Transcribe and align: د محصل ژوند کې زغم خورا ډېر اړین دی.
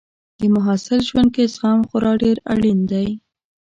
د 0.39 0.41
محصل 0.55 0.99
ژوند 1.09 1.29
کې 1.35 1.43
زغم 1.53 1.79
خورا 1.89 2.13
ډېر 2.23 2.37
اړین 2.53 2.79
دی. 2.91 3.07